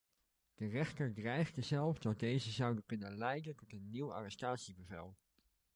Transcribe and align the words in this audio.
De 0.55 0.67
rechter 0.67 1.13
dreigde 1.13 1.61
zelfs 1.61 1.99
dat 1.99 2.19
deze 2.19 2.51
zouden 2.51 2.85
kunnen 2.85 3.17
leiden 3.17 3.55
tot 3.55 3.73
een 3.73 3.89
nieuw 3.89 4.13
arrestatiebevel. 4.13 5.15